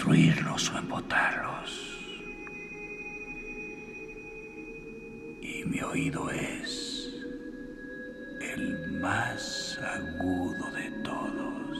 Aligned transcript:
destruirlos 0.00 0.72
o 0.72 0.78
embotarlos. 0.78 1.98
Y 5.42 5.64
mi 5.66 5.82
oído 5.82 6.30
es 6.30 7.12
el 8.40 8.98
más 8.98 9.78
agudo 9.78 10.70
de 10.70 10.90
todos. 11.04 11.78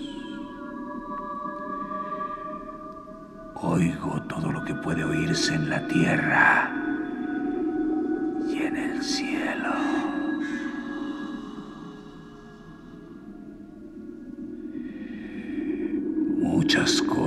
Oigo 3.55 4.23
todo 4.29 4.53
lo 4.53 4.65
que 4.65 4.75
puede 4.75 5.03
oírse 5.03 5.55
en 5.55 5.71
la 5.71 5.87
tierra 5.87 6.80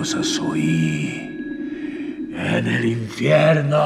cosas 0.03 0.37
oí 0.39 1.31
en 2.35 2.67
el 2.67 2.83
infierno. 2.83 3.77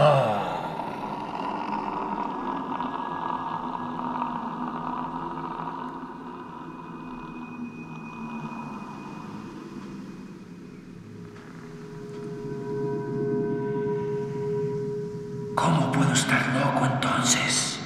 ¿Cómo 15.53 15.91
puedo 15.91 16.13
estar 16.13 16.41
loco 16.55 16.87
entonces? 16.93 17.79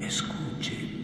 Escuchen 0.00 0.96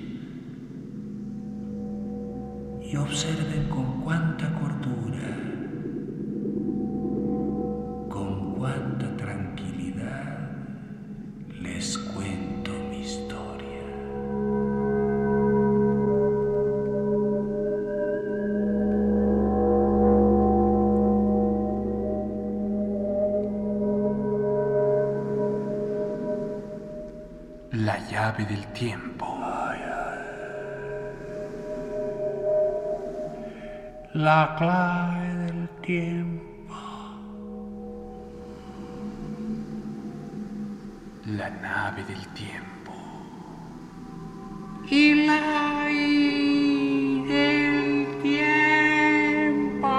y 2.93 2.97
observen 2.97 3.71
con 3.71 4.03
cuánta 4.03 4.53
cordura, 4.53 5.35
con 8.11 8.55
cuánta 8.57 9.17
tranquilidad 9.17 10.51
les 11.59 11.97
cuento 11.97 12.73
mi 12.91 13.01
historia. 13.01 13.83
La 27.71 28.07
llave 28.11 28.45
del 28.45 28.67
tiempo. 28.75 29.12
La 34.33 34.55
clave 34.57 35.29
del 35.45 35.69
tiempo. 35.83 36.75
La 41.27 41.51
nave 41.51 42.03
del 42.05 42.27
tiempo. 42.29 42.95
Y 44.89 45.27
la 45.27 45.91
I 45.91 47.25
del 47.29 48.07
tiempo. 48.23 49.93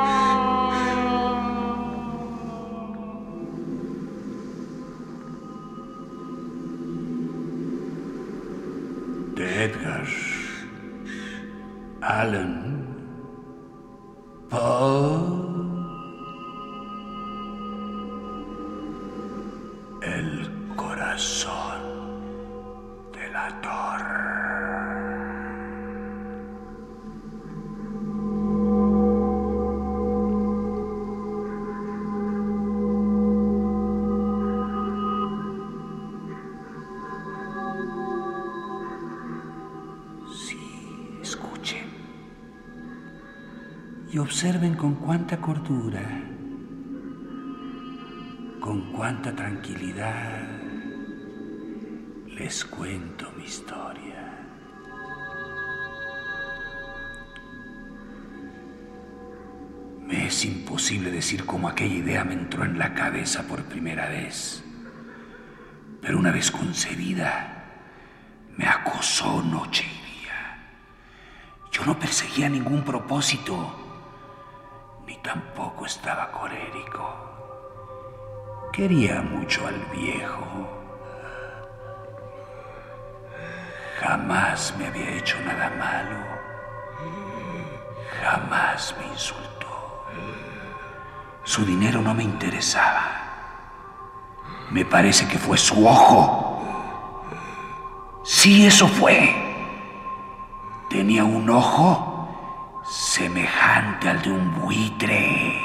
De 9.35 9.65
Edgar 9.65 10.07
Allan 12.01 12.82
Poe. 14.53 15.52
Observen 44.43 44.75
con 44.75 44.95
cuánta 44.95 45.39
cordura, 45.39 46.01
con 48.59 48.91
cuánta 48.91 49.33
tranquilidad 49.33 50.45
les 52.27 52.65
cuento 52.65 53.31
mi 53.37 53.45
historia. 53.45 54.37
Me 60.01 60.27
es 60.27 60.43
imposible 60.43 61.09
decir 61.09 61.45
cómo 61.45 61.69
aquella 61.69 61.95
idea 61.95 62.25
me 62.25 62.33
entró 62.33 62.65
en 62.65 62.77
la 62.77 62.93
cabeza 62.93 63.43
por 63.43 63.63
primera 63.63 64.09
vez. 64.09 64.61
Pero 66.01 66.19
una 66.19 66.33
vez 66.33 66.51
concebida, 66.51 67.63
me 68.57 68.65
acosó 68.65 69.41
noche 69.41 69.85
y 69.85 70.19
día. 70.19 70.57
Yo 71.71 71.85
no 71.85 71.97
perseguía 71.97 72.49
ningún 72.49 72.83
propósito, 72.83 73.79
tampoco 75.23 75.85
estaba 75.85 76.29
colérico. 76.31 77.09
Quería 78.71 79.21
mucho 79.21 79.65
al 79.65 79.79
viejo. 79.85 80.67
Jamás 83.99 84.75
me 84.77 84.87
había 84.87 85.11
hecho 85.11 85.39
nada 85.41 85.69
malo. 85.79 86.17
Jamás 88.21 88.93
me 88.99 89.07
insultó. 89.07 90.05
Su 91.43 91.65
dinero 91.65 92.01
no 92.01 92.13
me 92.13 92.23
interesaba. 92.23 93.21
Me 94.71 94.83
parece 94.85 95.27
que 95.27 95.37
fue 95.37 95.57
su 95.57 95.87
ojo. 95.87 97.23
Sí, 98.23 98.65
eso 98.65 98.87
fue. 98.87 99.33
Tenía 100.89 101.23
un 101.23 101.49
ojo 101.49 102.12
semejante 102.85 104.09
al 104.09 104.21
de 104.21 104.31
un 104.31 104.61
buitre. 104.61 105.59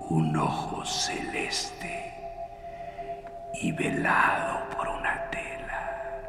Un 0.00 0.36
ojo 0.36 0.84
celeste 0.84 2.12
y 3.54 3.72
velado 3.72 4.68
por 4.76 4.88
una 4.88 5.30
tela. 5.30 6.20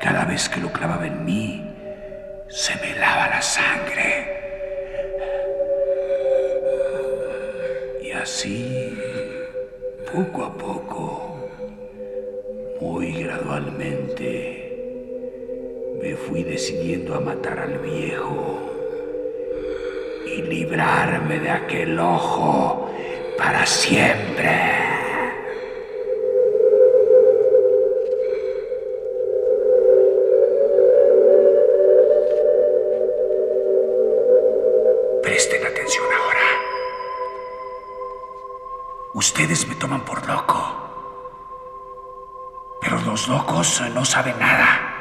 Cada 0.00 0.24
vez 0.24 0.48
que 0.48 0.60
lo 0.60 0.72
clavaba 0.72 1.06
en 1.06 1.24
mí, 1.24 1.74
se 2.48 2.74
me 2.76 2.92
helaba 2.92 3.28
la 3.28 3.42
sangre. 3.42 4.34
Y 8.02 8.12
así, 8.12 9.17
poco 10.12 10.44
a 10.44 10.52
poco, 10.52 11.50
Muy 12.80 13.12
gradualmente 13.12 14.68
me 16.00 16.14
fui 16.14 16.44
decidiendo 16.44 17.14
a 17.14 17.20
matar 17.20 17.58
al 17.58 17.78
viejo 17.78 18.58
y 20.26 20.42
librarme 20.42 21.40
de 21.40 21.50
aquel 21.50 21.98
ojo 21.98 22.88
para 23.36 23.66
siempre. 23.66 24.48
Presten 35.22 35.66
atención 35.66 36.06
ahora. 36.06 36.28
Ustedes 39.14 39.66
me 39.66 39.74
locos 43.28 43.82
no 43.94 44.04
saben 44.04 44.38
nada. 44.38 44.94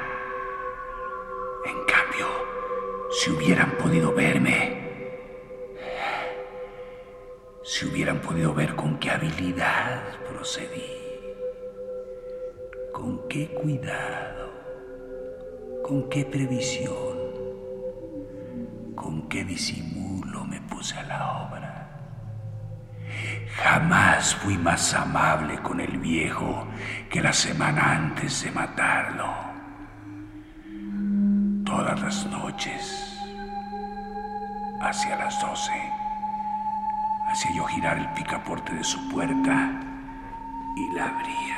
En 1.66 1.86
cambio, 1.86 2.28
si 3.10 3.32
hubieran 3.32 3.72
podido 3.78 4.14
verme, 4.14 4.78
si 7.64 7.86
hubieran 7.86 8.20
podido 8.20 8.54
ver 8.54 8.76
con 8.76 9.00
qué 9.00 9.12
habilidad 9.12 10.02
procedí, 10.30 11.34
con 12.92 13.28
qué 13.30 13.48
cuidado, 13.50 14.52
con 15.84 16.10
qué 16.10 16.26
previsión, 16.26 17.18
con 18.96 19.30
qué 19.30 19.46
disimulo 19.46 20.44
me 20.46 20.60
puse 20.62 20.98
a 20.98 21.04
la 21.04 21.44
obra. 21.44 21.57
Jamás 23.64 24.36
fui 24.36 24.56
más 24.58 24.94
amable 24.94 25.58
con 25.64 25.80
el 25.80 25.98
viejo 25.98 26.68
que 27.10 27.22
la 27.22 27.34
semana 27.34 27.94
antes 27.96 28.44
de 28.44 28.52
matarlo. 28.52 29.34
Todas 31.66 32.00
las 32.00 32.26
noches, 32.28 33.20
hacia 34.80 35.18
las 35.18 35.42
doce, 35.42 35.92
hacía 37.30 37.52
yo 37.56 37.66
girar 37.66 37.98
el 37.98 38.08
picaporte 38.14 38.74
de 38.74 38.84
su 38.84 39.10
puerta 39.10 39.72
y 40.76 40.96
la 40.96 41.06
abría. 41.06 41.57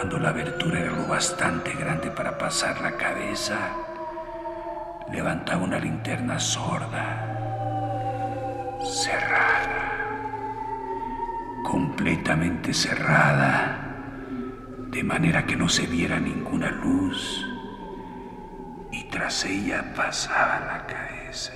Cuando 0.00 0.18
la 0.18 0.30
abertura 0.30 0.80
era 0.80 0.92
lo 0.92 1.06
bastante 1.06 1.74
grande 1.74 2.10
para 2.10 2.38
pasar 2.38 2.80
la 2.80 2.92
cabeza, 2.92 3.58
levantaba 5.12 5.62
una 5.62 5.78
linterna 5.78 6.40
sorda, 6.40 7.28
cerrada, 8.82 9.92
completamente 11.64 12.72
cerrada, 12.72 13.94
de 14.88 15.04
manera 15.04 15.44
que 15.44 15.54
no 15.54 15.68
se 15.68 15.86
viera 15.86 16.18
ninguna 16.18 16.70
luz, 16.70 17.46
y 18.90 19.04
tras 19.10 19.44
ella 19.44 19.92
pasaba 19.94 20.60
la 20.60 20.86
cabeza. 20.86 21.52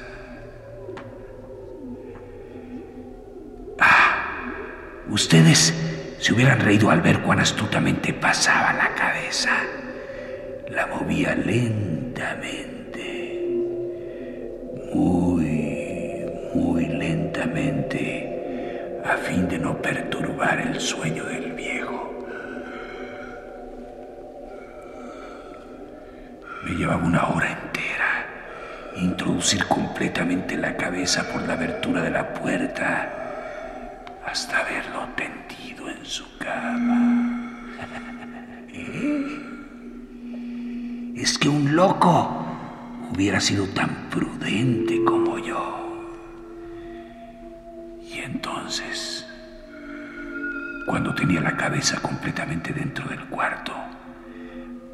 Ah, 3.81 4.17
ustedes 5.08 5.83
se 6.25 6.32
hubieran 6.32 6.59
reído 6.59 6.91
al 6.91 7.03
ver 7.03 7.21
cuán 7.21 7.41
astutamente 7.41 8.15
pasaba 8.15 8.73
la 8.73 8.94
cabeza. 8.94 9.50
La 10.71 10.87
movía 10.87 11.35
lentamente, 11.35 13.03
muy, 14.94 16.25
muy 16.55 16.87
lentamente, 16.87 19.03
a 19.05 19.19
fin 19.19 19.47
de 19.50 19.59
no 19.59 19.76
perturbar 19.82 20.61
el 20.61 20.81
sueño 20.81 21.26
del 21.26 21.53
viejo. 21.53 22.27
Me 26.65 26.70
llevaba 26.70 27.05
una 27.05 27.29
hora 27.29 27.53
entera 27.53 28.27
introducir 28.97 29.67
completamente 29.67 30.56
la 30.56 30.75
cabeza 30.75 31.31
por 31.31 31.43
la 31.43 31.53
abertura 31.53 32.00
de 32.00 32.11
la 32.11 32.32
puerta 32.32 33.12
hasta 34.25 34.62
verlo 34.62 35.06
tendido 35.15 35.33
su 36.05 36.25
cama. 36.39 37.51
Es 41.17 41.39
que 41.39 41.49
un 41.49 41.75
loco 41.75 42.45
hubiera 43.11 43.41
sido 43.41 43.67
tan 43.69 44.11
prudente 44.11 45.03
como 45.05 45.39
yo. 45.39 46.06
Y 48.03 48.19
entonces, 48.19 49.27
cuando 50.87 51.15
tenía 51.15 51.41
la 51.41 51.56
cabeza 51.56 52.01
completamente 52.03 52.73
dentro 52.75 53.09
del 53.09 53.21
cuarto, 53.27 53.73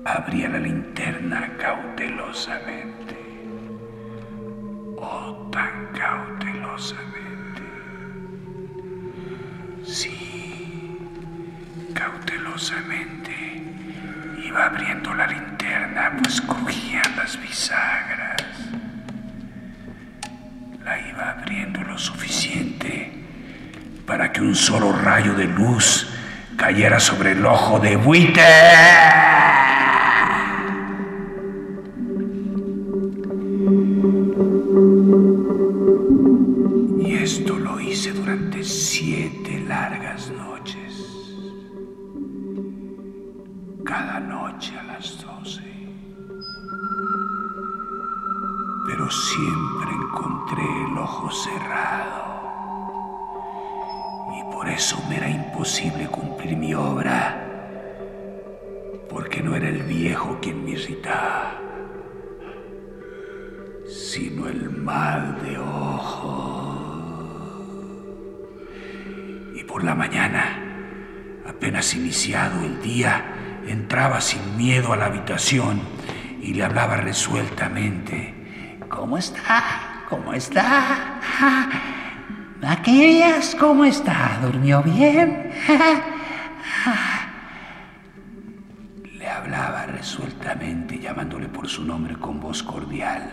abría 0.04 0.48
la 0.50 0.60
linterna 0.60 1.50
cautelosamente. 1.58 3.16
Oh, 4.98 5.48
tan 5.50 5.88
cautelosamente. 5.92 7.62
Sí, 9.84 10.49
cautelosamente 11.94 13.62
iba 14.44 14.66
abriendo 14.66 15.14
la 15.14 15.26
linterna, 15.26 16.12
pues 16.22 16.40
crujían 16.40 17.16
las 17.16 17.40
bisagras. 17.40 18.42
La 20.84 21.00
iba 21.08 21.30
abriendo 21.30 21.82
lo 21.82 21.98
suficiente 21.98 23.12
para 24.06 24.32
que 24.32 24.40
un 24.40 24.54
solo 24.54 24.92
rayo 24.92 25.34
de 25.34 25.46
luz 25.46 26.08
cayera 26.56 26.98
sobre 26.98 27.32
el 27.32 27.46
ojo 27.46 27.78
de 27.78 27.96
buitre. 27.96 29.39
Y 54.38 54.52
por 54.52 54.68
eso 54.68 55.02
me 55.08 55.16
era 55.16 55.28
imposible 55.28 56.06
cumplir 56.08 56.56
mi 56.56 56.74
obra. 56.74 57.46
Porque 59.08 59.42
no 59.42 59.56
era 59.56 59.68
el 59.68 59.82
viejo 59.82 60.38
quien 60.40 60.64
me 60.64 60.70
irritaba 60.72 61.60
sino 63.90 64.48
el 64.48 64.70
mal 64.70 65.42
de 65.42 65.58
ojo. 65.58 66.80
Y 69.54 69.64
por 69.64 69.84
la 69.84 69.94
mañana, 69.94 71.42
apenas 71.46 71.94
iniciado 71.94 72.64
el 72.64 72.80
día, 72.80 73.60
entraba 73.66 74.20
sin 74.20 74.56
miedo 74.56 74.92
a 74.92 74.96
la 74.96 75.06
habitación 75.06 75.80
y 76.40 76.54
le 76.54 76.64
hablaba 76.64 76.96
resueltamente. 76.96 78.78
¿Cómo 78.88 79.18
está? 79.18 79.89
¿Cómo 80.10 80.34
está? 80.34 81.20
Aquellas, 82.66 83.54
¿cómo 83.54 83.84
está? 83.84 84.38
¿Durmió 84.42 84.82
bien? 84.82 85.52
Le 89.18 89.28
hablaba 89.28 89.86
resueltamente, 89.86 90.98
llamándole 90.98 91.48
por 91.48 91.68
su 91.68 91.84
nombre 91.84 92.16
con 92.16 92.40
voz 92.40 92.62
cordial 92.62 93.30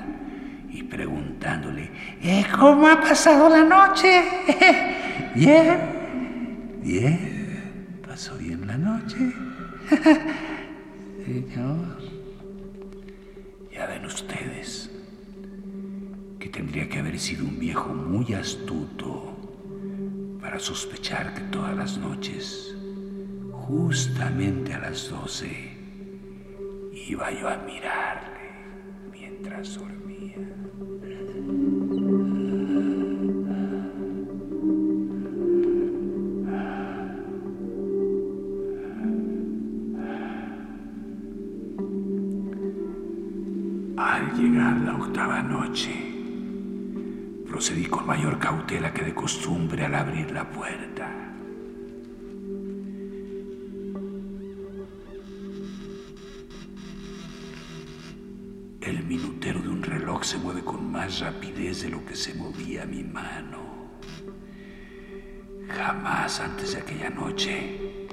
y 0.70 0.84
preguntándole, 0.84 1.90
"Eh, 2.22 2.46
¿cómo 2.58 2.88
ha 2.88 3.00
pasado 3.02 3.50
la 3.50 3.64
noche? 3.64 4.24
¿Bien? 5.36 6.80
¿Bien? 6.84 8.02
¿Pasó 8.08 8.38
bien 8.38 8.66
la 8.68 8.78
noche? 8.78 9.18
Señor. 11.26 11.98
Ya 13.74 13.86
ven 13.88 14.06
ustedes 14.06 14.90
tendría 16.58 16.90
que 16.90 16.98
haber 16.98 17.20
sido 17.20 17.46
un 17.46 17.60
viejo 17.60 17.90
muy 17.90 18.34
astuto 18.34 19.38
para 20.42 20.58
sospechar 20.58 21.36
que 21.36 21.42
todas 21.52 21.78
las 21.78 22.00
noches, 22.00 22.76
justamente 23.52 24.74
a 24.74 24.80
las 24.80 25.08
doce, 25.08 25.78
iba 26.94 27.32
yo 27.32 27.48
a 27.48 27.58
mirarle 27.58 28.50
mientras 29.12 29.76
dormía. 29.76 30.07
Cautela 48.48 48.94
que 48.94 49.04
de 49.04 49.14
costumbre 49.14 49.84
al 49.84 49.94
abrir 49.94 50.32
la 50.32 50.50
puerta. 50.50 51.06
El 58.80 59.04
minutero 59.04 59.60
de 59.60 59.68
un 59.68 59.84
reloj 59.84 60.24
se 60.24 60.38
mueve 60.38 60.62
con 60.62 60.90
más 60.90 61.20
rapidez 61.20 61.82
de 61.82 61.90
lo 61.90 62.06
que 62.06 62.16
se 62.16 62.36
movía 62.36 62.86
mi 62.86 63.04
mano. 63.04 63.90
Jamás 65.68 66.40
antes 66.40 66.72
de 66.72 66.80
aquella 66.80 67.10
noche 67.10 68.08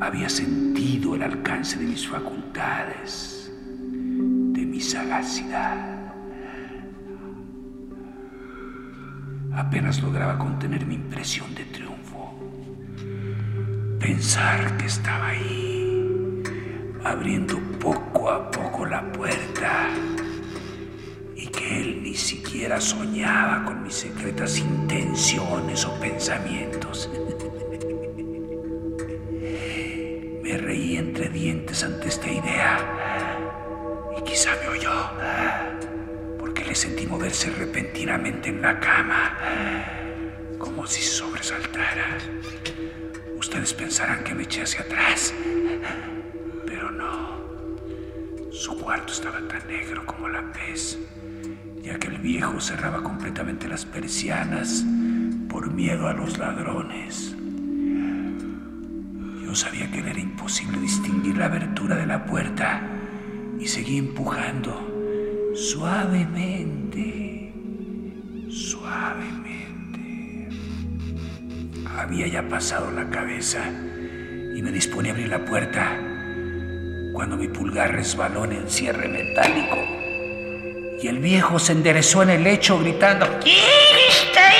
había 0.00 0.30
sentido 0.30 1.16
el 1.16 1.22
alcance 1.22 1.78
de 1.78 1.84
mis 1.84 2.08
facultades, 2.08 3.52
de 3.52 4.64
mi 4.64 4.80
sagacidad. 4.80 5.99
Apenas 9.54 10.02
lograba 10.02 10.38
contener 10.38 10.86
mi 10.86 10.94
impresión 10.94 11.54
de 11.54 11.64
triunfo. 11.64 12.34
Pensar 13.98 14.76
que 14.76 14.86
estaba 14.86 15.28
ahí, 15.28 16.42
abriendo 17.04 17.58
poco 17.78 18.30
a 18.30 18.50
poco 18.50 18.86
la 18.86 19.10
puerta 19.12 19.88
y 21.34 21.46
que 21.48 21.80
él 21.80 22.02
ni 22.02 22.14
siquiera 22.14 22.80
soñaba 22.80 23.64
con 23.64 23.82
mis 23.82 23.94
secretas 23.94 24.58
intenciones 24.58 25.84
o 25.84 25.98
pensamientos. 26.00 27.10
Me 30.42 30.56
reí 30.58 30.96
entre 30.96 31.28
dientes 31.28 31.84
ante 31.84 32.08
esta 32.08 32.30
idea 32.30 32.78
y 34.18 34.22
quizá 34.22 34.50
me 34.60 34.68
oyó 34.68 34.90
le 36.70 36.76
sentí 36.76 37.04
moverse 37.04 37.50
repentinamente 37.50 38.48
en 38.48 38.62
la 38.62 38.78
cama 38.78 39.36
como 40.56 40.86
si 40.86 41.02
sobresaltara. 41.02 42.16
Ustedes 43.36 43.74
pensarán 43.74 44.22
que 44.22 44.36
me 44.36 44.44
eché 44.44 44.62
hacia 44.62 44.82
atrás, 44.82 45.34
pero 46.64 46.92
no. 46.92 47.40
Su 48.52 48.78
cuarto 48.78 49.12
estaba 49.12 49.40
tan 49.48 49.66
negro 49.66 50.06
como 50.06 50.28
la 50.28 50.52
pez, 50.52 50.96
ya 51.82 51.98
que 51.98 52.06
el 52.06 52.18
viejo 52.18 52.60
cerraba 52.60 53.02
completamente 53.02 53.66
las 53.66 53.84
persianas 53.84 54.84
por 55.48 55.72
miedo 55.72 56.06
a 56.06 56.12
los 56.12 56.38
ladrones. 56.38 57.34
Yo 59.44 59.56
sabía 59.56 59.90
que 59.90 59.98
era 59.98 60.20
imposible 60.20 60.78
distinguir 60.78 61.36
la 61.36 61.46
abertura 61.46 61.96
de 61.96 62.06
la 62.06 62.24
puerta 62.26 62.80
y 63.58 63.66
seguí 63.66 63.98
empujando 63.98 64.99
suavemente, 65.54 67.52
suavemente. 68.50 70.48
Había 71.96 72.26
ya 72.28 72.48
pasado 72.48 72.90
la 72.90 73.08
cabeza 73.10 73.60
y 74.56 74.62
me 74.62 74.72
disponía 74.72 75.12
a 75.12 75.14
abrir 75.14 75.28
la 75.28 75.44
puerta 75.44 75.98
cuando 77.12 77.36
mi 77.36 77.48
pulgar 77.48 77.92
resbaló 77.94 78.44
en 78.44 78.52
el 78.52 78.70
cierre 78.70 79.08
metálico 79.08 79.76
y 81.02 81.08
el 81.08 81.18
viejo 81.18 81.58
se 81.58 81.72
enderezó 81.72 82.22
en 82.22 82.30
el 82.30 82.44
lecho 82.44 82.78
gritando 82.78 83.26
¿Quién 83.42 83.56
está? 84.08 84.52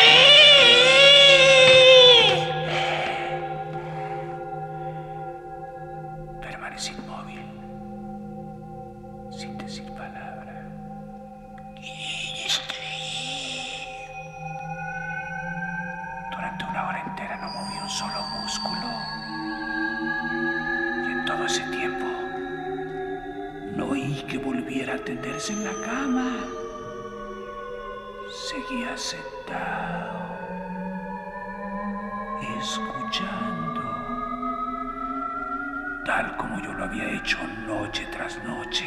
Tal 36.10 36.36
como 36.36 36.60
yo 36.60 36.72
lo 36.72 36.82
había 36.86 37.08
hecho 37.08 37.38
noche 37.68 38.04
tras 38.10 38.42
noche, 38.42 38.84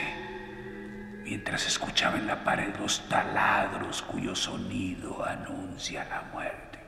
mientras 1.24 1.66
escuchaba 1.68 2.18
en 2.18 2.28
la 2.28 2.44
pared 2.44 2.76
los 2.78 3.08
taladros 3.08 4.02
cuyo 4.02 4.36
sonido 4.36 5.26
anuncia 5.26 6.04
la 6.04 6.22
muerte. 6.34 6.80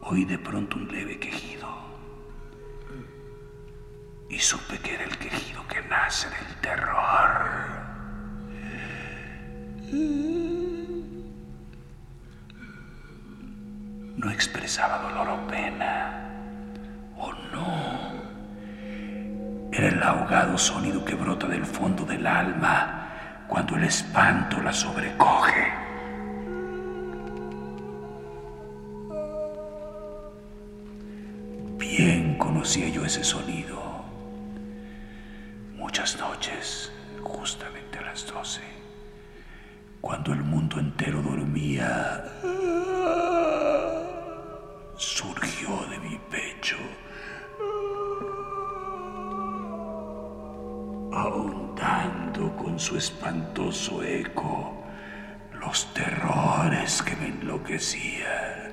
Oí 0.00 0.24
de 0.24 0.38
pronto 0.38 0.78
un 0.78 0.88
leve 0.88 1.16
quejido 1.20 1.68
y 4.28 4.38
supe 4.40 4.80
que 4.80 4.94
era 4.94 5.04
el 5.04 5.16
quejido 5.16 5.64
que 5.68 5.80
nace 5.82 6.28
del 6.28 6.45
ahogado 20.06 20.56
sonido 20.56 21.04
que 21.04 21.14
brota 21.14 21.46
del 21.46 21.64
fondo 21.64 22.04
del 22.04 22.26
alma 22.26 23.44
cuando 23.48 23.76
el 23.76 23.84
espanto 23.84 24.60
la 24.62 24.72
sobrecoge. 24.72 25.72
Bien 31.78 32.36
conocía 32.38 32.88
yo 32.88 33.04
ese 33.04 33.24
sonido. 33.24 34.04
Muchas 35.76 36.18
noches, 36.18 36.92
justamente 37.22 37.98
a 37.98 38.02
las 38.02 38.26
doce, 38.26 38.62
cuando 40.00 40.32
el 40.32 40.42
mundo 40.42 40.78
entero 40.78 41.22
dormía, 41.22 42.24
su 52.86 52.96
espantoso 52.96 54.00
eco 54.04 54.72
los 55.60 55.92
terrores 55.92 57.02
que 57.02 57.16
me 57.16 57.26
enloquecían. 57.26 58.65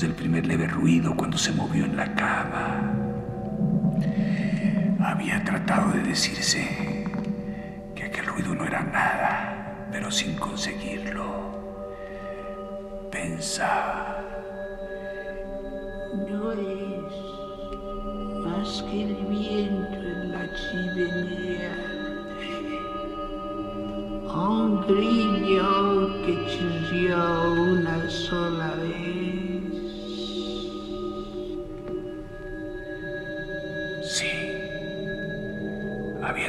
Desde 0.00 0.12
el 0.14 0.18
primer 0.18 0.46
leve 0.46 0.66
ruido 0.66 1.14
cuando 1.14 1.36
se 1.36 1.52
movió 1.52 1.84
en 1.84 1.94
la 1.94 2.14
cama. 2.14 2.90
Había 4.98 5.44
tratado 5.44 5.92
de 5.92 6.02
decirse 6.04 7.04
que 7.94 8.04
aquel 8.04 8.24
ruido 8.24 8.54
no 8.54 8.64
era 8.64 8.82
nada, 8.82 9.88
pero 9.92 10.10
sin 10.10 10.36
conseguirlo. 10.36 11.28
Pensaba, 13.12 14.24
No 16.30 16.52
es 16.52 17.12
más 18.42 18.82
que 18.84 19.02
el 19.02 19.14
viento 19.26 19.98
en 19.98 20.32
la 20.32 20.48
chimenea. 20.54 21.76
Un 24.34 24.80
grillo 24.86 26.24
que 26.24 26.46
chirrió 26.46 27.52
una 27.52 28.08
sola 28.08 28.74
vez. 28.76 29.19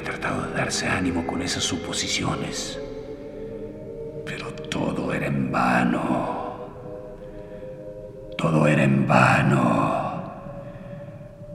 Había 0.01 0.13
tratado 0.13 0.48
de 0.48 0.53
darse 0.53 0.88
ánimo 0.88 1.27
con 1.27 1.43
esas 1.43 1.63
suposiciones, 1.63 2.79
pero 4.25 4.51
todo 4.51 5.13
era 5.13 5.27
en 5.27 5.51
vano. 5.51 6.72
Todo 8.36 8.65
era 8.65 8.84
en 8.84 9.08
vano, 9.08 10.24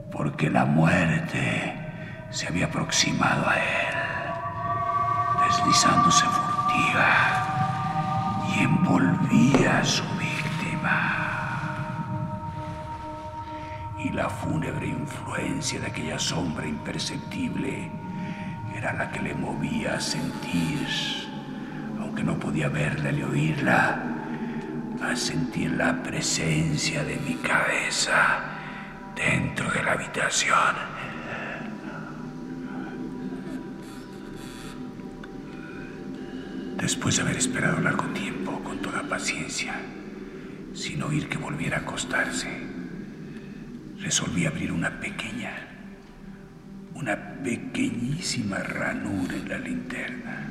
porque 0.09 0.49
la 0.49 0.63
muerte 0.63 1.73
se 2.29 2.47
había 2.47 2.67
aproximado 2.67 3.49
a 3.49 3.57
él, 3.57 3.95
deslizándose 5.49 6.25
furtiva 6.27 7.09
y 8.55 8.63
envolvía 8.63 9.79
a 9.79 9.83
su 9.83 10.03
víctima. 10.17 11.17
Y 13.99 14.09
la 14.11 14.29
fúnebre 14.29 14.87
influencia 14.87 15.81
de 15.81 15.87
aquella 15.87 16.17
sombra 16.17 16.65
imperceptible 16.65 17.91
era 18.77 18.93
la 18.93 19.11
que 19.11 19.21
le 19.21 19.33
movía 19.33 19.95
a 19.95 19.99
sentir, 19.99 20.87
aunque 21.99 22.23
no 22.23 22.37
podía 22.37 22.69
verla 22.69 23.11
ni 23.11 23.23
oírla, 23.23 24.03
a 25.01 25.15
sentir 25.15 25.71
la 25.71 26.03
presencia 26.03 27.03
de 27.03 27.17
mi 27.17 27.35
cabeza 27.35 28.39
dentro 29.15 29.69
de 29.71 29.83
la 29.83 29.93
habitación. 29.93 30.75
Después 36.77 37.15
de 37.15 37.23
haber 37.23 37.37
esperado 37.37 37.79
largo 37.79 38.05
tiempo, 38.13 38.61
con 38.63 38.77
toda 38.79 39.01
paciencia, 39.03 39.73
sin 40.75 41.01
oír 41.01 41.27
que 41.27 41.37
volviera 41.37 41.77
a 41.77 41.79
acostarse, 41.81 42.47
resolví 43.99 44.45
abrir 44.45 44.71
una 44.71 44.99
pequeña, 44.99 45.66
una 46.99 47.15
pequeñísima 47.43 48.57
ranura 48.57 49.35
en 49.35 49.49
la 49.49 49.59
linterna. 49.59 50.49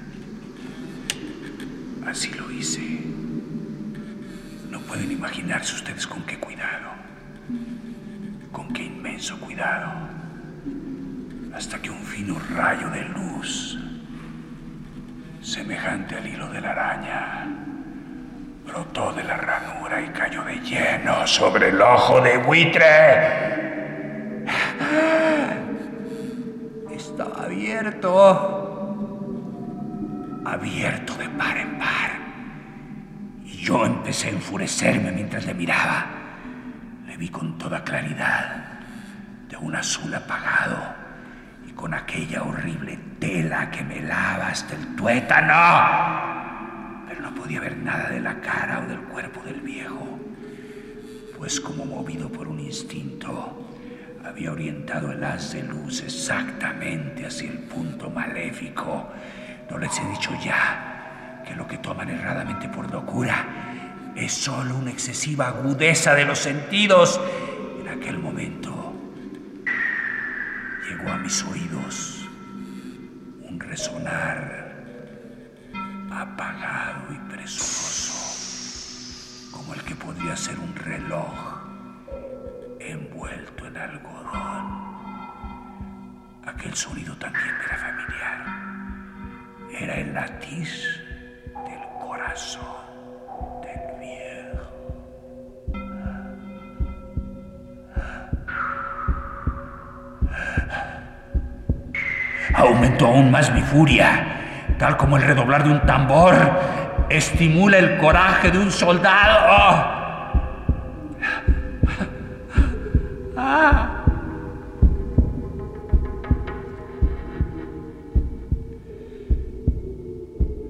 Así 2.06 2.32
lo 2.34 2.50
hice. 2.52 3.00
No 4.70 4.78
pueden 4.82 5.10
imaginarse 5.10 5.74
ustedes 5.74 6.06
con 6.06 6.22
qué 6.22 6.38
cuidado, 6.38 6.90
con 8.52 8.72
qué 8.72 8.84
inmenso 8.84 9.38
cuidado, 9.40 9.92
hasta 11.52 11.82
que 11.82 11.90
un 11.90 12.02
fino 12.04 12.38
rayo 12.54 12.90
de 12.90 13.02
luz 13.08 13.78
semejante 15.42 16.16
al 16.16 16.26
hilo 16.28 16.48
de 16.52 16.60
la 16.60 16.70
araña, 16.70 17.48
brotó 18.64 19.12
de 19.12 19.24
la 19.24 19.36
ranura 19.36 20.00
y 20.00 20.08
cayó 20.10 20.44
de 20.44 20.60
lleno 20.60 21.26
sobre 21.26 21.70
el 21.70 21.80
ojo 21.80 22.20
de 22.20 22.38
buitre. 22.38 23.45
Estaba 27.16 27.44
abierto, 27.44 28.12
abierto 30.44 31.14
de 31.14 31.28
par 31.30 31.56
en 31.56 31.78
par. 31.78 32.10
Y 33.44 33.52
yo 33.52 33.86
empecé 33.86 34.28
a 34.28 34.32
enfurecerme 34.32 35.12
mientras 35.12 35.46
le 35.46 35.54
miraba. 35.54 36.04
Le 37.06 37.16
vi 37.16 37.30
con 37.30 37.56
toda 37.56 37.82
claridad, 37.82 38.80
de 39.48 39.56
un 39.56 39.74
azul 39.74 40.14
apagado 40.14 41.06
con 41.76 41.94
aquella 41.94 42.42
horrible 42.42 42.98
tela 43.20 43.70
que 43.70 43.84
me 43.84 44.00
lava 44.00 44.48
hasta 44.48 44.74
el 44.74 44.96
tuétano. 44.96 47.06
Pero 47.06 47.20
no 47.20 47.34
podía 47.34 47.60
ver 47.60 47.76
nada 47.76 48.08
de 48.08 48.20
la 48.20 48.40
cara 48.40 48.82
o 48.84 48.88
del 48.88 49.00
cuerpo 49.00 49.42
del 49.44 49.60
viejo, 49.60 50.18
pues 51.36 51.60
como 51.60 51.84
movido 51.84 52.30
por 52.30 52.48
un 52.48 52.58
instinto, 52.58 53.75
había 54.26 54.50
orientado 54.50 55.12
el 55.12 55.22
haz 55.22 55.52
de 55.52 55.62
luz 55.62 56.02
exactamente 56.02 57.24
hacia 57.26 57.48
el 57.50 57.58
punto 57.58 58.10
maléfico. 58.10 59.08
No 59.70 59.78
les 59.78 59.96
he 59.98 60.04
dicho 60.08 60.32
ya 60.44 61.42
que 61.46 61.54
lo 61.54 61.66
que 61.66 61.78
toman 61.78 62.10
erradamente 62.10 62.68
por 62.68 62.90
locura 62.90 63.46
es 64.16 64.32
solo 64.32 64.76
una 64.76 64.90
excesiva 64.90 65.48
agudeza 65.48 66.14
de 66.14 66.24
los 66.24 66.40
sentidos. 66.40 67.20
En 67.80 67.88
aquel 67.88 68.18
momento 68.18 68.94
llegó 70.88 71.08
a 71.10 71.18
mis 71.18 71.44
oídos 71.44 72.28
un 73.48 73.60
resonar 73.60 74.74
apagado 76.10 77.12
y 77.12 77.18
presuroso, 77.30 78.12
como 79.52 79.74
el 79.74 79.82
que 79.82 79.94
podría 79.94 80.36
ser 80.36 80.58
un 80.58 80.74
reloj 80.74 81.55
envuelto 82.90 83.66
en 83.66 83.76
algodón. 83.76 84.86
Aquel 86.46 86.74
sonido 86.74 87.16
también 87.16 87.54
era 87.66 87.76
familiar. 87.76 88.44
Era 89.72 89.94
el 89.96 90.14
latir 90.14 90.68
del 91.64 92.06
corazón. 92.06 92.86
aumentó 102.56 103.06
aún 103.06 103.30
más 103.30 103.52
mi 103.52 103.60
furia, 103.62 104.26
tal 104.78 104.96
como 104.96 105.16
el 105.16 105.22
redoblar 105.22 105.64
de 105.64 105.70
un 105.70 105.80
tambor 105.82 106.34
estimula 107.08 107.78
el 107.78 107.98
coraje 107.98 108.50
de 108.50 108.58
un 108.58 108.70
soldado. 108.70 109.95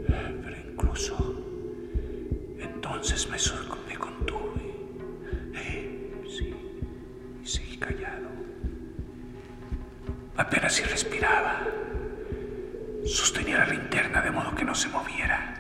Pero 0.07 0.57
incluso 0.71 1.17
entonces 2.61 3.29
me, 3.29 3.39
me 3.89 3.99
contuve. 3.99 4.77
Sí, 6.29 6.55
y 7.43 7.47
seguí 7.47 7.77
callado. 7.77 8.29
Apenas 10.37 10.75
si 10.75 10.85
respiraba. 10.85 11.63
Sostenía 13.05 13.59
la 13.59 13.67
linterna 13.67 14.21
de 14.21 14.31
modo 14.31 14.55
que 14.55 14.65
no 14.65 14.77
se 14.77 14.89
moviera, 14.89 15.55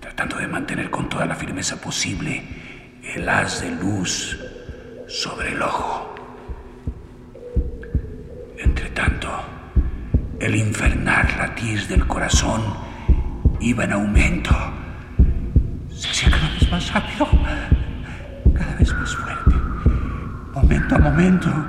tratando 0.00 0.38
de 0.38 0.48
mantener 0.48 0.90
con 0.90 1.08
toda 1.08 1.24
la 1.26 1.36
firmeza 1.36 1.80
posible 1.80 2.42
el 3.14 3.28
haz 3.28 3.60
de 3.60 3.70
luz 3.70 4.40
sobre 5.06 5.52
el 5.52 5.62
ojo. 5.62 6.11
El 10.42 10.56
infernal 10.56 11.26
latir 11.38 11.86
del 11.86 12.06
corazón 12.06 12.62
iba 13.60 13.84
en 13.84 13.92
aumento. 13.92 14.50
Se 15.94 16.10
hacía 16.10 16.30
cada 16.30 16.50
vez 16.50 16.70
más 16.70 16.92
rápido, 16.92 17.28
cada 18.52 18.74
vez 18.74 18.92
más 18.92 19.14
fuerte, 19.14 19.54
momento 20.52 20.94
a 20.96 20.98
momento 20.98 21.66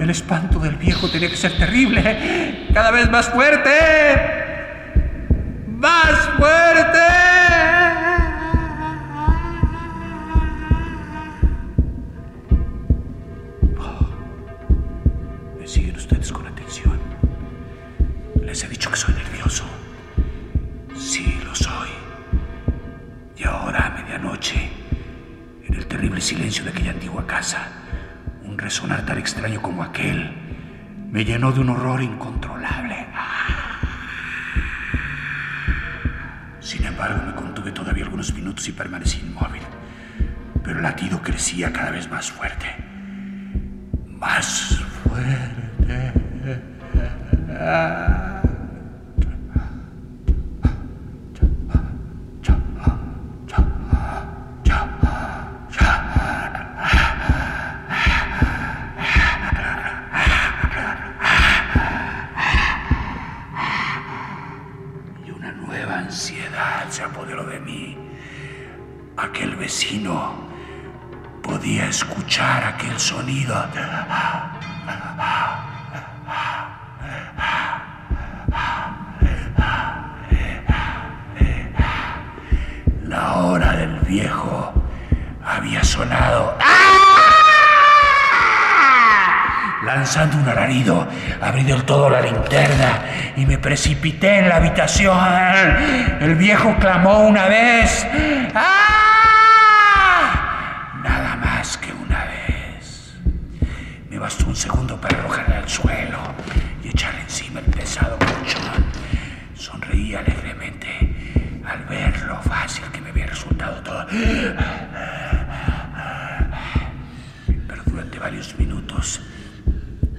el 0.00 0.10
espanto 0.10 0.58
del 0.58 0.76
viejo 0.76 1.08
tenía 1.10 1.28
que 1.28 1.36
ser 1.36 1.56
terrible. 1.58 2.68
Cada 2.72 2.90
vez 2.92 3.10
más 3.10 3.28
fuerte. 3.28 3.70
Más 5.66 6.12
fuerte. 6.38 7.17
Llenó 31.38 31.52
de 31.52 31.60
un 31.60 31.68
horror 31.68 32.02
incontrolable. 32.02 33.06
Sin 36.58 36.84
embargo, 36.84 37.22
me 37.24 37.32
contuve 37.32 37.70
todavía 37.70 38.02
algunos 38.02 38.34
minutos 38.34 38.68
y 38.68 38.72
permanecí 38.72 39.20
inmóvil. 39.20 39.62
Pero 40.64 40.78
el 40.78 40.82
latido 40.82 41.22
crecía 41.22 41.72
cada 41.72 41.92
vez 41.92 42.10
más 42.10 42.32
fuerte. 42.32 42.66
Más 44.18 44.80
fuerte. 45.04 46.12
La 83.08 83.36
hora 83.36 83.72
del 83.72 83.98
viejo 84.00 84.72
había 85.44 85.82
sonado. 85.84 86.58
¡Ah! 86.60 86.88
lanzando 89.88 90.36
un 90.36 90.48
alarido, 90.48 91.08
abrí 91.40 91.62
del 91.62 91.84
todo 91.84 92.10
la 92.10 92.20
linterna 92.20 93.02
y 93.36 93.46
me 93.46 93.58
precipité 93.58 94.38
en 94.38 94.48
la 94.48 94.56
habitación. 94.56 95.16
El 96.20 96.34
viejo 96.34 96.76
clamó 96.78 97.20
una 97.20 97.46
vez. 97.46 98.06
¡Ah! 98.54 98.98
Nada 101.02 101.36
más 101.36 101.78
que 101.78 101.92
una 101.92 102.24
vez. 102.24 103.14
Me 104.10 104.18
bastó 104.18 104.46
un 104.46 104.47
segundo 104.58 105.00
para 105.00 105.16
arrojarle 105.20 105.54
al 105.54 105.68
suelo 105.68 106.18
y 106.82 106.88
echarle 106.88 107.20
encima 107.20 107.60
el 107.60 107.66
pesado 107.66 108.18
colchón. 108.18 108.84
Sonreí 109.54 110.16
alegremente 110.16 111.62
al 111.64 111.84
ver 111.84 112.20
lo 112.22 112.42
fácil 112.42 112.84
que 112.90 113.00
me 113.00 113.10
había 113.10 113.26
resultado 113.26 113.80
todo. 113.82 114.04
Pero 117.68 117.82
durante 117.86 118.18
varios 118.18 118.58
minutos 118.58 119.20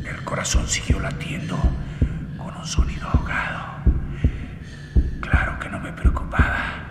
el 0.06 0.24
corazón 0.24 0.66
siguió 0.70 1.02
latiendo 1.02 1.58
con 2.38 2.56
un 2.56 2.66
sonido 2.66 3.10
ahogado. 3.10 3.66
Claro 5.20 5.60
que 5.60 5.68
no 5.68 5.82
me 5.82 5.92
preocupaba, 5.92 6.86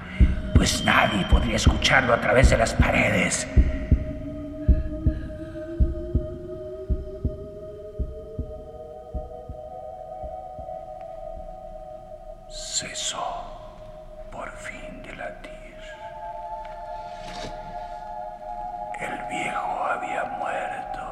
pues 0.54 0.84
nadie 0.84 1.24
podría 1.24 1.56
escucharlo 1.56 2.12
a 2.12 2.20
través 2.20 2.50
de 2.50 2.58
las 2.58 2.74
paredes. 2.74 3.48
Cesó 12.80 13.44
por 14.30 14.48
fin 14.52 15.02
de 15.02 15.12
latir. 15.16 15.76
El 19.00 19.18
viejo 19.28 19.84
había 19.84 20.22
muerto. 20.38 21.02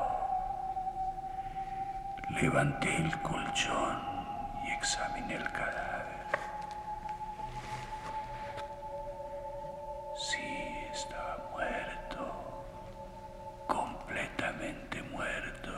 Levanté 2.28 2.96
el 2.98 3.20
colchón 3.20 4.00
y 4.64 4.70
examiné 4.74 5.34
el 5.34 5.50
cadáver. 5.50 6.26
Sí, 10.14 10.86
estaba 10.92 11.48
muerto. 11.50 12.64
Completamente 13.66 15.02
muerto. 15.02 15.72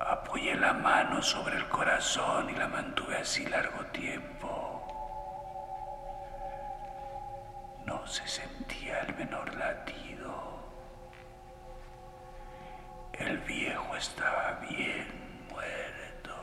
Apoyé 0.00 0.54
la 0.54 0.72
mano 0.72 1.20
sobre 1.20 1.57
corazón 1.78 2.50
y 2.50 2.54
la 2.54 2.66
mantuve 2.66 3.18
así 3.18 3.46
largo 3.46 3.84
tiempo. 3.92 4.50
No 7.86 8.04
se 8.04 8.26
sentía 8.26 8.98
el 9.02 9.14
menor 9.14 9.54
latido. 9.54 10.58
El 13.12 13.38
viejo 13.38 13.94
estaba 13.94 14.58
bien 14.68 15.06
muerto. 15.52 16.34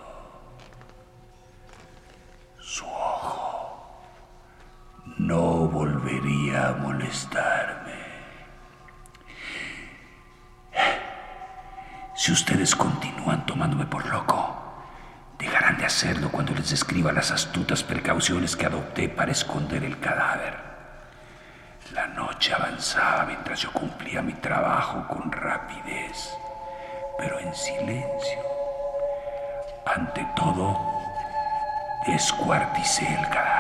Su 2.58 2.86
ojo 2.86 4.02
no 5.18 5.68
volvería 5.68 6.70
a 6.70 6.74
molestarme. 6.76 8.06
Si 12.16 12.32
ustedes 12.32 12.74
continúan 12.74 13.46
tomándome 13.46 13.86
por 13.86 14.06
loco, 14.08 14.56
dejarán 15.38 15.78
de 15.78 15.85
hacerlo 15.96 16.30
cuando 16.30 16.54
les 16.54 16.72
describa 16.72 17.14
las 17.14 17.32
astutas 17.32 17.82
precauciones 17.82 18.58
que 18.58 18.66
adopté 18.66 19.08
para 19.08 19.32
esconder 19.32 19.82
el 19.86 19.98
cadáver. 19.98 20.54
La 21.94 22.06
noche 22.08 22.54
avanzaba 22.54 23.24
mientras 23.26 23.62
yo 23.62 23.72
cumplía 23.72 24.22
mi 24.22 24.34
trabajo 24.34 25.08
con 25.08 25.32
rapidez, 25.32 26.36
pero 27.18 27.40
en 27.40 27.56
silencio. 27.56 28.40
Ante 29.86 30.28
todo, 30.36 30.78
descuarticé 32.06 33.08
el 33.08 33.30
cadáver. 33.30 33.55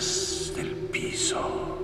Del 0.00 0.68
piso 0.90 1.78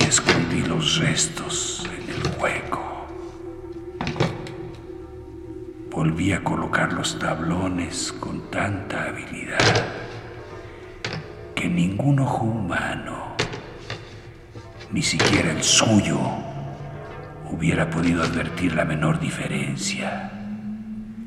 y 0.00 0.02
escondí 0.02 0.62
los 0.62 0.96
restos 0.96 1.84
en 1.84 2.14
el 2.14 2.40
hueco. 2.40 3.06
Volví 5.90 6.32
a 6.32 6.42
colocar 6.42 6.94
los 6.94 7.18
tablones 7.18 8.10
con 8.18 8.50
tanta 8.50 9.04
habilidad 9.04 9.58
que 11.54 11.68
ningún 11.68 12.20
ojo 12.20 12.46
humano, 12.46 13.36
ni 14.90 15.02
siquiera 15.02 15.50
el 15.52 15.62
suyo, 15.62 16.18
hubiera 17.50 17.90
podido 17.90 18.22
advertir 18.22 18.74
la 18.74 18.86
menor 18.86 19.20
diferencia. 19.20 20.32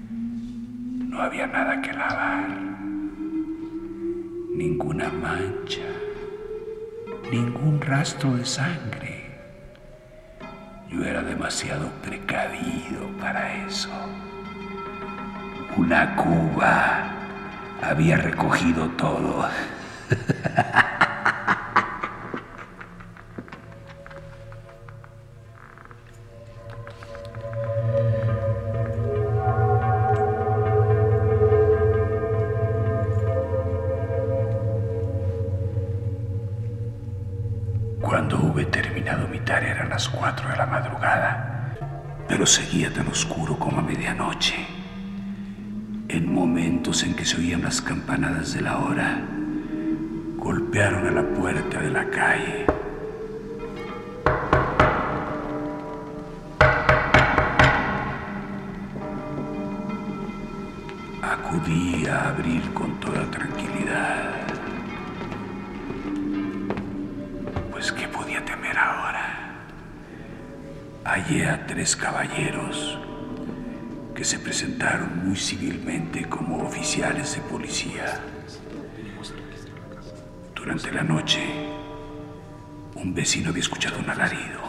No 0.10 1.22
había 1.22 1.46
nada 1.46 1.80
que 1.84 1.94
lavar, 1.94 2.71
ninguna 4.54 5.10
mancha, 5.10 5.88
ningún 7.32 7.80
rastro 7.80 8.36
de 8.36 8.46
sangre. 8.46 9.26
Yo 10.90 11.06
era 11.06 11.22
demasiado 11.22 11.90
precavido 12.04 13.08
para 13.20 13.66
eso. 13.66 13.90
Una 15.78 16.16
cuba 16.18 17.12
había 17.82 18.18
recogido 18.18 18.90
todo. 18.98 19.48
eran 39.60 39.90
las 39.90 40.08
cuatro 40.08 40.50
de 40.50 40.56
la 40.56 40.66
madrugada, 40.66 41.76
pero 42.28 42.46
seguía 42.46 42.92
tan 42.94 43.08
oscuro 43.08 43.58
como 43.58 43.80
a 43.80 43.82
medianoche. 43.82 44.56
En 46.08 46.34
momentos 46.34 47.04
en 47.04 47.16
que 47.16 47.26
se 47.26 47.38
oían 47.38 47.62
las 47.62 47.82
campanadas 47.82 48.54
de 48.54 48.62
la 48.62 48.78
hora, 48.78 49.22
golpearon 50.38 51.08
a 51.08 51.12
la 51.12 51.24
puerta 51.24 51.80
de 51.82 51.92
la 51.92 52.10
calle. 52.10 52.61
Tres 71.82 71.96
caballeros 71.96 73.00
que 74.14 74.24
se 74.24 74.38
presentaron 74.38 75.28
muy 75.28 75.36
civilmente 75.36 76.30
como 76.30 76.62
oficiales 76.64 77.34
de 77.34 77.42
policía. 77.42 78.20
Durante 80.54 80.92
la 80.92 81.02
noche, 81.02 81.42
un 82.94 83.16
vecino 83.16 83.50
había 83.50 83.64
escuchado 83.64 83.98
un 83.98 84.08
alarido, 84.08 84.62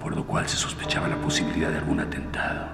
por 0.00 0.16
lo 0.16 0.26
cual 0.26 0.48
se 0.48 0.56
sospechaba 0.56 1.06
la 1.06 1.18
posibilidad 1.18 1.70
de 1.70 1.78
algún 1.78 2.00
atentado. 2.00 2.66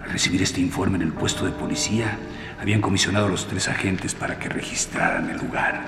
Al 0.00 0.08
recibir 0.08 0.40
este 0.40 0.60
informe 0.60 0.98
en 0.98 1.02
el 1.02 1.12
puesto 1.12 1.44
de 1.44 1.50
policía, 1.50 2.16
Habían 2.60 2.80
comisionado 2.80 3.26
a 3.26 3.28
los 3.28 3.46
tres 3.46 3.68
agentes 3.68 4.16
para 4.16 4.36
que 4.36 4.48
registraran 4.48 5.30
el 5.30 5.38
lugar. 5.38 5.80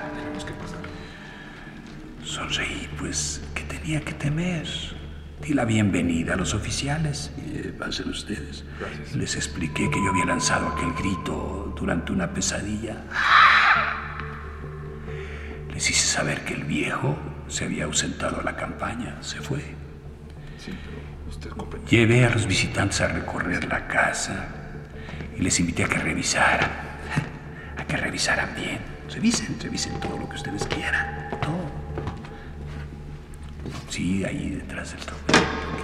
Sonreí, 2.31 2.87
pues, 2.97 3.41
¿qué 3.53 3.63
tenía 3.63 3.99
que 3.99 4.13
temer? 4.13 4.65
Di 5.41 5.53
la 5.53 5.65
bienvenida 5.65 6.35
a 6.35 6.37
los 6.37 6.53
oficiales. 6.53 7.29
Eh, 7.37 7.75
pasen 7.77 8.07
ustedes. 8.07 8.63
Les 9.13 9.35
expliqué 9.35 9.91
que 9.91 9.97
yo 10.01 10.11
había 10.11 10.23
lanzado 10.23 10.69
aquel 10.69 10.93
grito 10.93 11.73
durante 11.77 12.13
una 12.13 12.33
pesadilla. 12.33 13.03
Les 15.73 15.89
hice 15.89 16.07
saber 16.07 16.45
que 16.45 16.53
el 16.53 16.63
viejo 16.63 17.17
se 17.49 17.65
había 17.65 17.83
ausentado 17.83 18.39
a 18.39 18.43
la 18.43 18.55
campaña, 18.55 19.21
se 19.21 19.41
fue. 19.41 19.75
Llevé 21.89 22.25
a 22.25 22.29
los 22.29 22.47
visitantes 22.47 23.01
a 23.01 23.09
recorrer 23.09 23.65
la 23.65 23.89
casa 23.89 24.47
y 25.37 25.41
les 25.41 25.59
invité 25.59 25.83
a 25.83 25.89
que 25.89 25.99
revisaran, 25.99 26.71
a 27.77 27.83
que 27.83 27.97
revisaran 27.97 28.55
bien. 28.55 28.79
Revisen, 29.13 29.59
revisen 29.59 29.99
todo 29.99 30.17
lo 30.17 30.29
que 30.29 30.37
ustedes 30.37 30.65
quieran. 30.67 31.20
Sí, 33.91 34.23
ahí 34.23 34.51
detrás 34.51 34.93
del 34.93 35.01
trofeo, 35.01 35.41
lo 35.67 35.75
que 35.75 35.83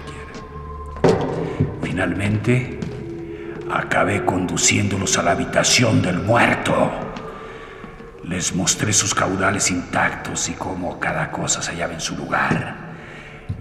quieran. 1.11 1.81
Finalmente, 1.83 2.79
acabé 3.69 4.23
conduciéndolos 4.23 5.17
a 5.17 5.23
la 5.23 5.31
habitación 5.31 6.01
del 6.01 6.19
muerto. 6.19 6.89
Les 8.23 8.55
mostré 8.55 8.93
sus 8.93 9.13
caudales 9.13 9.69
intactos 9.71 10.47
y 10.47 10.53
cómo 10.53 11.01
cada 11.01 11.31
cosa 11.31 11.61
se 11.61 11.71
hallaba 11.71 11.95
en 11.95 11.99
su 11.99 12.15
lugar. 12.15 12.86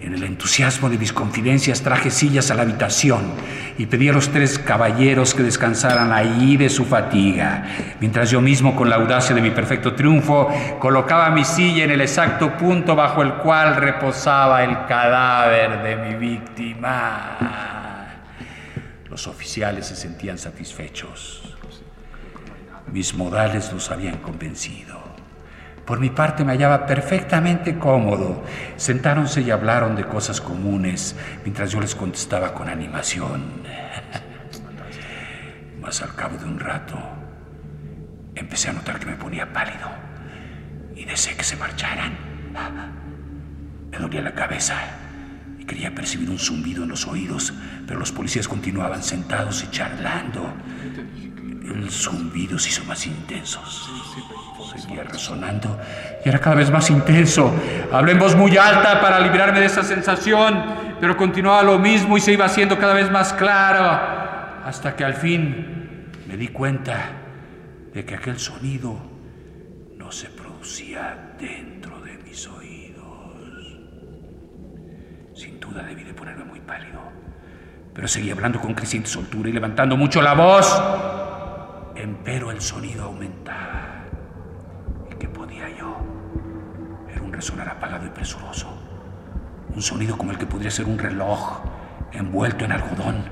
En 0.01 0.15
el 0.15 0.23
entusiasmo 0.25 0.91
de 0.91 0.99
mis 0.99 1.13
confidencias 1.13 1.83
traje 1.83 2.11
sillas 2.11 2.51
a 2.51 2.55
la 2.55 2.63
habitación 2.63 3.33
y 3.79 3.87
pedí 3.87 4.09
a 4.09 4.13
los 4.13 4.29
tres 4.31 4.59
caballeros 4.59 5.35
que 5.35 5.43
descansaran 5.43 6.13
ahí 6.13 6.57
de 6.57 6.69
su 6.69 6.85
fatiga, 6.85 7.65
mientras 8.01 8.31
yo 8.31 8.41
mismo, 8.41 8.77
con 8.77 8.91
la 8.91 8.97
audacia 8.97 9.35
de 9.35 9.41
mi 9.41 9.51
perfecto 9.51 9.95
triunfo, 9.95 10.49
colocaba 10.79 11.31
mi 11.31 11.45
silla 11.45 11.85
en 11.85 11.91
el 11.91 12.01
exacto 12.01 12.57
punto 12.57 12.95
bajo 12.95 13.23
el 13.23 13.35
cual 13.35 13.77
reposaba 13.77 14.65
el 14.65 14.87
cadáver 14.87 15.83
de 15.83 15.97
mi 15.97 16.15
víctima. 16.15 17.37
Los 19.09 19.27
oficiales 19.27 19.87
se 19.87 19.97
sentían 19.97 20.37
satisfechos. 20.37 21.57
Mis 22.93 23.15
modales 23.15 23.73
los 23.73 23.91
habían 23.91 24.19
convencido. 24.19 25.06
Por 25.87 26.01
mi 26.01 26.11
parte 26.11 26.45
me 26.45 26.53
hallaba 26.53 26.85
perfectamente 26.85 27.79
cómodo. 27.79 28.43
Sentáronse 28.77 29.41
y 29.43 29.53
hablaron 29.53 29.95
de 29.95 30.05
cosas 30.05 30.41
comunes 30.41 31.15
mientras 31.45 31.71
yo 31.71 31.81
les 31.81 31.95
contestaba 31.95 32.55
con 32.55 32.69
animación. 32.69 33.63
Mas 35.81 36.03
al 36.03 36.13
cabo 36.17 36.37
de 36.39 36.45
un 36.45 36.59
rato 36.59 36.99
empecé 38.35 38.71
a 38.71 38.73
notar 38.73 38.99
que 38.99 39.07
me 39.07 39.15
ponía 39.15 39.53
pálido 39.53 39.89
y 40.97 41.05
deseé 41.05 41.37
que 41.37 41.45
se 41.45 41.57
marcharan. 41.57 42.19
Me 43.93 43.99
dolía 43.99 44.23
la 44.23 44.35
cabeza 44.35 44.75
y 45.57 45.65
quería 45.65 45.95
percibir 45.95 46.29
un 46.29 46.41
zumbido 46.41 46.83
en 46.83 46.89
los 46.89 47.07
oídos, 47.07 47.55
pero 47.87 48.01
los 48.01 48.11
policías 48.11 48.49
continuaban 48.49 49.05
sentados 49.05 49.63
y 49.63 49.71
charlando. 49.71 50.53
El 51.65 51.89
zumbido 51.93 52.59
se 52.59 52.71
hizo 52.71 52.85
más 52.87 53.07
intenso. 53.07 53.63
Seguía 54.67 55.05
resonando 55.05 55.79
y 56.25 56.29
era 56.29 56.39
cada 56.39 56.57
vez 56.57 56.71
más 56.71 56.91
intenso. 56.91 57.55
Hablé 57.93 58.13
en 58.13 58.19
voz 58.19 58.35
muy 58.35 58.57
alta 58.57 59.01
para 59.01 59.21
librarme 59.21 59.61
de 59.61 59.67
esa 59.67 59.83
sensación, 59.83 60.65
pero 61.01 61.17
continuaba 61.17 61.63
lo 61.63 61.79
mismo 61.79 62.17
y 62.17 62.21
se 62.21 62.33
iba 62.33 62.47
haciendo 62.47 62.79
cada 62.79 62.95
vez 62.95 63.11
más 63.11 63.33
claro, 63.33 64.65
hasta 64.65 64.97
que 64.97 65.05
al 65.05 65.15
fin 65.15 66.11
me 66.27 66.37
di 66.37 66.49
cuenta 66.49 67.11
de 67.95 68.05
que 68.05 68.17
aquel 68.17 68.39
sonido 68.39 68.99
no 69.97 70.11
se 70.11 70.29
producía 70.29 71.35
dentro 71.39 72.01
de 72.01 72.19
mis 72.19 72.47
oídos. 72.49 73.79
Sin 75.35 75.61
duda 75.61 75.83
debí 75.83 76.03
de 76.05 76.13
ponerme 76.13 76.45
muy 76.45 76.61
pálido, 76.61 77.01
pero 77.95 78.09
seguía 78.09 78.33
hablando 78.33 78.61
con 78.61 78.75
creciente 78.75 79.09
soltura 79.09 79.49
y 79.49 79.53
levantando 79.53 79.97
mucho 79.97 80.21
la 80.21 80.35
voz. 80.35 80.83
Empero 81.95 82.51
el 82.51 82.61
sonido 82.61 83.05
aumentaba. 83.05 83.96
Resonar 87.37 87.69
apagado 87.69 88.07
y 88.07 88.09
presuroso. 88.09 88.67
Un 89.75 89.83
sonido 89.83 90.17
como 90.17 90.33
el 90.33 90.39
que 90.39 90.47
podría 90.47 90.71
ser 90.71 90.87
un 90.87 90.99
reloj 90.99 91.61
envuelto 92.13 92.65
en 92.65 92.73
algodón. 92.73 93.25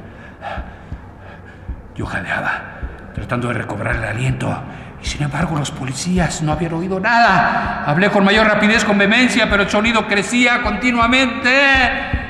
Yo 1.97 2.07
jadeaba, 2.07 2.81
tratando 3.15 3.49
de 3.49 3.55
recobrar 3.55 3.97
el 3.97 4.05
aliento. 4.05 4.63
Y 5.03 5.07
sin 5.07 5.23
embargo, 5.23 5.57
los 5.59 5.71
policías 5.71 6.43
no 6.43 6.53
habían 6.53 6.75
oído 6.75 7.01
nada. 7.01 7.85
Hablé 7.85 8.11
con 8.11 8.25
mayor 8.25 8.47
rapidez, 8.47 8.85
con 8.85 8.99
vehemencia, 8.99 9.49
pero 9.49 9.63
el 9.63 9.71
sonido 9.71 10.07
crecía 10.07 10.63
continuamente. 10.63 11.51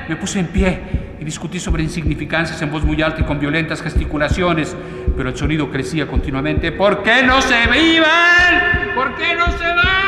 Me 0.09 0.17
puse 0.17 0.41
en 0.41 0.47
pie 0.49 1.17
y 1.19 1.25
discutí 1.25 1.59
sobre 1.59 1.83
insignificancias 1.83 2.61
en 2.63 2.71
voz 2.71 2.85
muy 2.85 3.01
alta 3.03 3.23
y 3.23 3.25
con 3.25 3.41
violentas 3.41 3.83
gesticulaciones, 3.83 4.77
pero 5.17 5.31
el 5.31 5.37
sonido 5.37 5.71
crecía 5.71 6.07
continuamente. 6.07 6.73
¿Por 6.73 7.03
qué 7.03 7.23
no 7.23 7.41
se 7.41 7.63
iban? 7.63 8.95
¿Por 8.95 9.17
qué 9.17 9.35
no 9.35 9.47
se 9.47 9.65
van? 9.65 10.04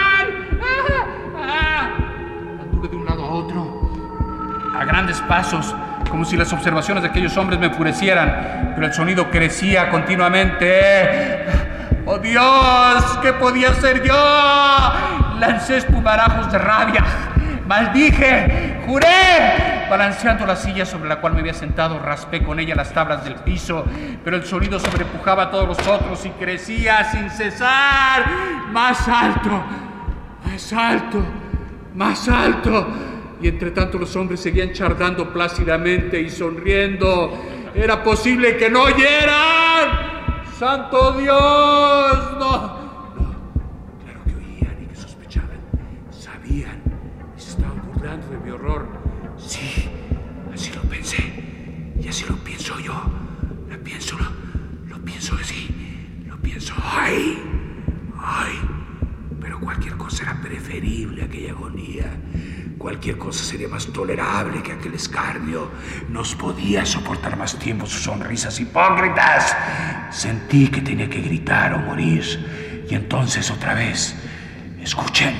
A 4.79 4.85
grandes 4.85 5.21
pasos, 5.23 5.75
como 6.11 6.25
si 6.25 6.37
las 6.37 6.53
observaciones 6.53 7.03
de 7.03 7.09
aquellos 7.09 7.37
hombres 7.37 7.59
me 7.59 7.67
enfurecieran, 7.67 8.73
pero 8.75 8.87
el 8.87 8.93
sonido 8.93 9.31
crecía 9.31 9.91
continuamente. 9.91 11.45
¡Oh 12.05 12.19
Dios! 12.19 13.19
¿Qué 13.23 13.33
podía 13.33 13.75
ser 13.75 14.03
yo? 14.03 14.15
Lancé 15.39 15.79
espumarajos 15.79 16.53
de 16.53 16.59
rabia. 16.59 17.05
¡Maldije! 17.67 18.81
¡Juré! 18.87 19.87
Balanceando 19.91 20.47
la 20.47 20.55
silla 20.55 20.87
sobre 20.87 21.09
la 21.09 21.21
cual 21.21 21.33
me 21.33 21.41
había 21.41 21.55
sentado, 21.55 21.99
raspé 21.99 22.43
con 22.43 22.61
ella 22.61 22.75
las 22.75 22.93
tablas 22.93 23.25
del 23.25 23.35
piso, 23.37 23.85
pero 24.25 24.37
el 24.37 24.45
sonido 24.45 24.79
sobrepujaba 24.79 25.45
a 25.45 25.51
todos 25.51 25.67
los 25.67 25.87
otros 25.87 26.25
y 26.27 26.31
crecía 26.31 27.05
sin 27.05 27.29
cesar. 27.31 28.25
Más 28.71 29.09
alto, 29.09 29.63
más 30.45 30.73
alto, 30.73 31.25
más 31.95 32.29
alto. 32.29 33.16
Y 33.47 33.49
entre 33.49 33.71
tanto 33.71 33.97
los 33.97 34.17
hombres 34.17 34.41
seguían 34.41 34.73
chardando 34.73 35.33
plácidamente 35.33 36.21
y 36.21 36.31
sonriendo. 36.31 37.33
Era 37.77 38.03
posible 38.03 38.57
que 38.57 38.69
no 38.69 38.83
oyeran. 38.83 40.43
¡Santo 40.59 41.13
Dios! 41.13 41.33
No, 42.41 43.15
Claro 44.03 44.21
que 44.25 44.35
oían 44.35 44.77
y 44.83 44.89
de 48.31 48.39
mi 48.45 48.51
horror. 48.51 48.89
Sí, 49.39 49.89
así 50.53 50.73
lo 50.75 50.83
pensé. 50.83 51.23
Y 52.01 52.09
así 52.09 52.25
lo 52.29 52.35
pienso 52.39 52.81
yo. 52.81 53.01
Lo 53.71 53.79
pienso, 53.79 54.19
lo, 54.19 54.27
lo 54.89 55.05
pienso 55.05 55.37
así. 55.41 56.25
Lo 56.27 56.37
pienso. 56.39 56.75
¡Ay! 56.83 57.41
¡Ay! 58.21 58.59
Pero 59.41 59.61
cualquier 59.61 59.97
cosa 59.97 60.25
era 60.25 60.41
preferible 60.43 61.23
a 61.23 61.27
aquella 61.27 61.53
agonía. 61.53 62.13
Cualquier 62.87 63.19
cosa 63.19 63.43
sería 63.43 63.67
más 63.67 63.89
tolerable 63.89 64.63
que 64.63 64.71
aquel 64.71 64.95
escarnio. 64.95 65.73
Nos 66.09 66.37
podía 66.37 66.87
soportar 66.87 67.37
más 67.37 67.59
tiempo 67.59 67.85
sus 67.85 68.05
sonrisas 68.05 68.61
hipócritas. 68.61 69.57
Sentí 70.13 70.69
que 70.69 70.81
tenía 70.83 71.11
que 71.11 71.21
gritar 71.21 71.75
o 71.75 71.79
morir. 71.79 72.87
Y 72.89 72.95
entonces 72.95 73.51
otra 73.51 73.75
vez, 73.75 74.15
escuchen, 74.81 75.35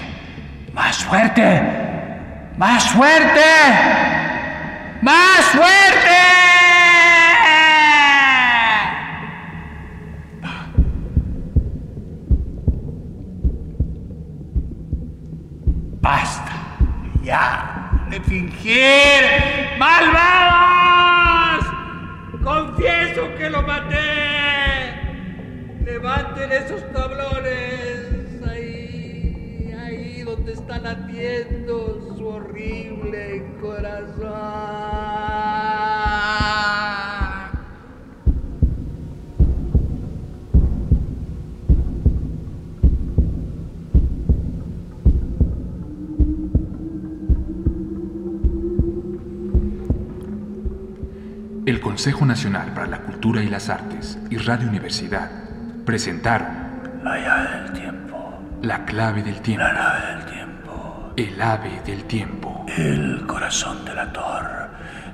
más 0.75 1.05
fuerte, 1.05 1.63
más 2.59 2.91
fuerte, 2.91 3.41
más 5.03 5.45
fuerte. 5.53 6.17
Basta 16.01 16.57
ya 17.27 18.07
de 18.09 18.21
fingir. 18.37 19.23
¡Malvados! 19.79 21.67
Confieso 22.43 23.35
que 23.37 23.51
lo 23.51 23.63
maté. 23.63 23.97
Levanten 25.85 26.53
esos 26.53 26.93
tablones. 26.93 28.43
Ahí, 28.47 29.75
ahí 29.79 30.23
donde 30.23 30.53
está 30.53 30.79
latiendo 30.79 31.96
Consejo 51.97 52.27
Nacional 52.27 52.75
para 52.75 52.89
la 52.89 52.99
Cultura 52.99 53.43
y 53.43 53.49
las 53.49 53.71
Artes 53.71 54.19
y 54.29 54.37
Radio 54.37 54.69
Universidad 54.69 55.31
presentaron 55.87 56.47
La 57.03 57.19
llave 57.19 57.63
del 57.63 57.73
tiempo. 57.73 58.39
La 58.61 58.85
clave 58.85 59.23
del 59.23 59.41
tiempo, 59.41 59.65
La 59.65 59.73
nave 59.73 60.15
del 60.15 60.25
tiempo. 60.27 61.15
El 61.17 61.41
ave 61.41 61.81
del 61.87 62.05
tiempo, 62.05 62.67
El 62.77 63.27
corazón 63.27 63.83
del 63.87 63.99
ator. 63.99 64.69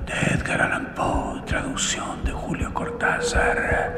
De 0.07 0.35
Edgar 0.35 0.61
Allan 0.61 0.93
Poe. 0.93 1.43
Traducción 1.47 2.25
de 2.25 2.33
Julio 2.33 2.75
Cortázar. 2.75 3.95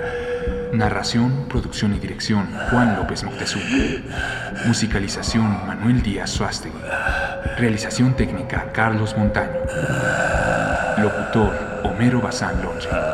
narración, 0.75 1.47
producción 1.49 1.95
y 1.95 1.99
dirección 1.99 2.47
Juan 2.69 2.97
López 2.97 3.25
Moctezuma, 3.25 3.65
musicalización 4.67 5.67
Manuel 5.67 6.03
Díaz 6.03 6.29
Suástegui, 6.29 6.77
realización 7.57 8.15
técnica 8.15 8.73
Carlos 8.73 9.17
Montaño, 9.17 9.61
locutor 10.99 11.64
Homero 11.85 12.21
Bazán 12.21 12.61
Longe. 12.63 13.14